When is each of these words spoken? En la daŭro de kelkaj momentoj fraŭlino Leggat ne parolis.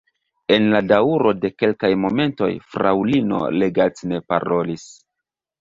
En 0.53 0.63
la 0.75 0.79
daŭro 0.91 1.33
de 1.41 1.51
kelkaj 1.63 1.91
momentoj 2.05 2.49
fraŭlino 2.71 3.43
Leggat 3.59 4.03
ne 4.13 4.23
parolis. 4.33 4.89